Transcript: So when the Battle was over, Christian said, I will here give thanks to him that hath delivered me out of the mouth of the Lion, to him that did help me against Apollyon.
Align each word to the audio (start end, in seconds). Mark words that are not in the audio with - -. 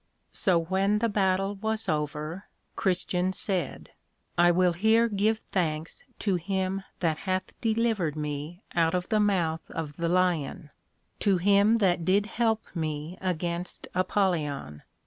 So 0.31 0.57
when 0.57 0.97
the 0.97 1.07
Battle 1.09 1.53
was 1.53 1.87
over, 1.87 2.45
Christian 2.75 3.33
said, 3.33 3.91
I 4.35 4.49
will 4.49 4.73
here 4.73 5.07
give 5.07 5.37
thanks 5.51 6.05
to 6.17 6.37
him 6.37 6.81
that 7.01 7.17
hath 7.29 7.53
delivered 7.61 8.15
me 8.15 8.63
out 8.73 8.95
of 8.95 9.09
the 9.09 9.19
mouth 9.19 9.69
of 9.69 9.97
the 9.97 10.09
Lion, 10.09 10.71
to 11.19 11.37
him 11.37 11.77
that 11.77 12.03
did 12.03 12.25
help 12.25 12.63
me 12.75 13.15
against 13.21 13.87
Apollyon. 13.93 14.81